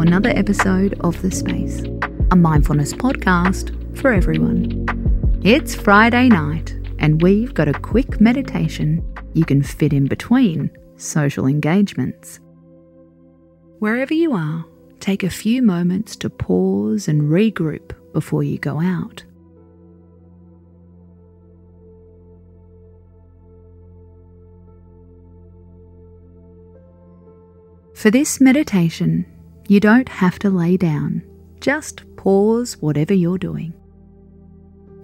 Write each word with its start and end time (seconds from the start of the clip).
another 0.00 0.30
episode 0.30 0.94
of 1.00 1.20
The 1.22 1.30
Space, 1.30 1.82
a 2.30 2.36
mindfulness 2.36 2.92
podcast 2.92 3.96
for 3.96 4.12
everyone. 4.12 4.84
It's 5.42 5.74
Friday 5.74 6.28
night, 6.28 6.74
and 6.98 7.22
we've 7.22 7.54
got 7.54 7.68
a 7.68 7.72
quick 7.72 8.20
meditation 8.20 9.02
you 9.32 9.44
can 9.44 9.62
fit 9.62 9.92
in 9.92 10.06
between 10.06 10.70
social 10.96 11.46
engagements. 11.46 12.40
Wherever 13.78 14.12
you 14.12 14.32
are, 14.32 14.64
take 15.00 15.22
a 15.22 15.30
few 15.30 15.62
moments 15.62 16.16
to 16.16 16.30
pause 16.30 17.08
and 17.08 17.22
regroup 17.22 17.92
before 18.12 18.42
you 18.42 18.58
go 18.58 18.80
out. 18.80 19.24
For 27.94 28.10
this 28.10 28.40
meditation, 28.40 29.26
you 29.68 29.80
don't 29.80 30.08
have 30.08 30.38
to 30.40 30.50
lay 30.50 30.76
down, 30.76 31.22
just 31.60 32.04
pause 32.16 32.76
whatever 32.80 33.14
you're 33.14 33.38
doing. 33.38 33.72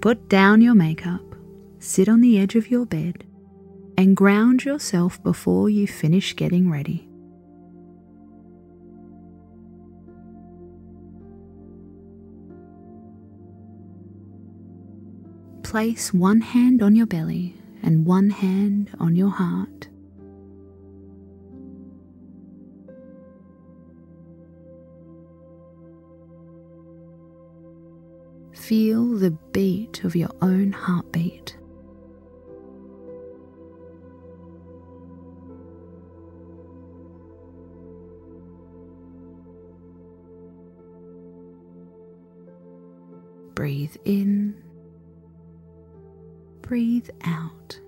Put 0.00 0.28
down 0.28 0.60
your 0.60 0.74
makeup, 0.74 1.34
sit 1.78 2.08
on 2.08 2.20
the 2.20 2.38
edge 2.38 2.54
of 2.54 2.70
your 2.70 2.86
bed, 2.86 3.24
and 3.96 4.16
ground 4.16 4.64
yourself 4.64 5.22
before 5.22 5.68
you 5.70 5.86
finish 5.86 6.34
getting 6.34 6.70
ready. 6.70 7.08
Place 15.62 16.12
one 16.12 16.40
hand 16.40 16.82
on 16.82 16.94
your 16.94 17.06
belly 17.06 17.54
and 17.82 18.04
one 18.04 18.30
hand 18.30 18.90
on 19.00 19.16
your 19.16 19.30
heart. 19.30 19.88
Feel 28.52 29.06
the 29.18 29.32
beat 29.52 30.04
of 30.04 30.14
your 30.14 30.30
own 30.40 30.72
heartbeat. 30.72 31.56
Breathe 43.54 43.96
in, 44.04 44.62
breathe 46.62 47.10
out. 47.24 47.78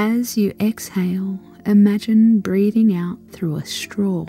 As 0.00 0.36
you 0.36 0.54
exhale, 0.60 1.40
imagine 1.66 2.38
breathing 2.38 2.94
out 2.94 3.18
through 3.32 3.56
a 3.56 3.66
straw. 3.66 4.26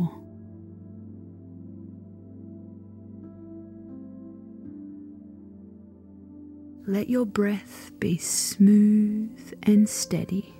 Let 6.88 7.08
your 7.08 7.28
breath 7.28 7.92
be 8.00 8.18
smooth 8.18 9.54
and 9.62 9.88
steady. 9.88 10.56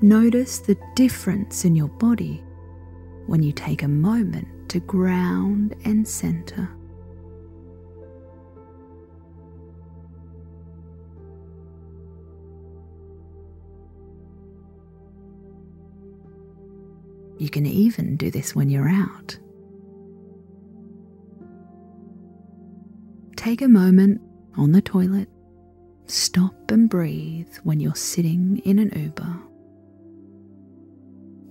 Notice 0.00 0.60
the 0.60 0.78
difference 0.94 1.64
in 1.64 1.74
your 1.74 1.88
body 1.88 2.44
when 3.26 3.42
you 3.42 3.52
take 3.52 3.82
a 3.82 3.88
moment 3.88 4.48
to 4.68 4.80
ground 4.80 5.74
and 5.84 6.06
center. 6.06 6.68
You 17.38 17.50
can 17.50 17.66
even 17.66 18.16
do 18.16 18.30
this 18.30 18.54
when 18.54 18.70
you're 18.70 18.88
out. 18.88 19.38
Take 23.36 23.60
a 23.60 23.68
moment 23.68 24.20
on 24.56 24.72
the 24.72 24.80
toilet, 24.80 25.28
stop 26.06 26.70
and 26.70 26.88
breathe 26.88 27.52
when 27.62 27.80
you're 27.80 27.94
sitting 27.94 28.62
in 28.64 28.78
an 28.78 28.90
Uber. 28.98 29.36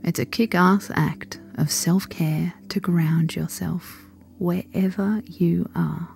It's 0.04 0.20
a 0.20 0.26
kick 0.26 0.56
ass 0.56 0.90
act 0.96 1.40
of 1.56 1.72
self 1.72 2.08
care 2.10 2.54
to 2.70 2.80
ground 2.80 3.36
yourself 3.36 4.06
wherever 4.38 5.22
you 5.26 5.70
are. 5.76 6.10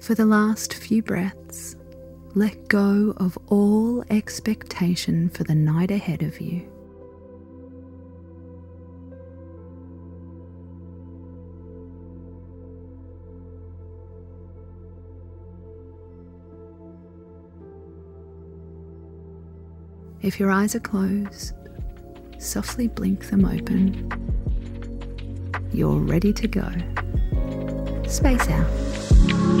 For 0.00 0.14
the 0.14 0.26
last 0.26 0.74
few 0.74 1.02
breaths, 1.02 1.76
let 2.34 2.68
go 2.68 3.14
of 3.16 3.36
all 3.48 4.04
expectation 4.10 5.28
for 5.28 5.44
the 5.44 5.54
night 5.54 5.90
ahead 5.90 6.22
of 6.22 6.40
you. 6.40 6.70
If 20.20 20.40
your 20.40 20.50
eyes 20.50 20.74
are 20.74 20.80
closed, 20.80 21.54
softly 22.38 22.88
blink 22.88 23.30
them 23.30 23.44
open. 23.44 24.10
You're 25.72 26.00
ready 26.00 26.32
to 26.32 26.48
go. 26.48 26.68
Space 28.08 28.48
out. 28.48 29.57